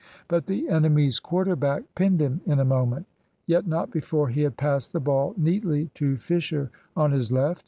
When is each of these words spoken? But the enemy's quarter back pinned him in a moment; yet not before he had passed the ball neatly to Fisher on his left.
But 0.27 0.47
the 0.47 0.67
enemy's 0.67 1.19
quarter 1.19 1.55
back 1.55 1.83
pinned 1.93 2.23
him 2.23 2.41
in 2.47 2.59
a 2.59 2.65
moment; 2.65 3.05
yet 3.45 3.67
not 3.67 3.91
before 3.91 4.29
he 4.29 4.41
had 4.41 4.57
passed 4.57 4.93
the 4.93 4.99
ball 4.99 5.35
neatly 5.37 5.91
to 5.93 6.17
Fisher 6.17 6.71
on 6.95 7.11
his 7.11 7.31
left. 7.31 7.59